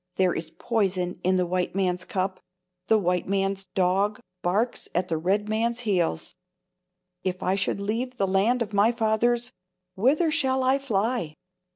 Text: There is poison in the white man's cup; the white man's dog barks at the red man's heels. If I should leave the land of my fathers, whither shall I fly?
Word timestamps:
There 0.15 0.33
is 0.33 0.49
poison 0.49 1.19
in 1.23 1.35
the 1.35 1.45
white 1.45 1.75
man's 1.75 2.05
cup; 2.05 2.39
the 2.87 2.97
white 2.97 3.27
man's 3.27 3.65
dog 3.65 4.19
barks 4.41 4.89
at 4.95 5.09
the 5.09 5.17
red 5.19 5.47
man's 5.47 5.81
heels. 5.81 6.33
If 7.23 7.43
I 7.43 7.53
should 7.53 7.79
leave 7.79 8.17
the 8.17 8.25
land 8.25 8.63
of 8.63 8.73
my 8.73 8.91
fathers, 8.91 9.51
whither 9.93 10.31
shall 10.31 10.63
I 10.63 10.79
fly? 10.79 11.35